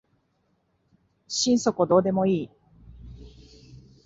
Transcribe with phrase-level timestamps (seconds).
[1.27, 2.49] 心底どうでもいい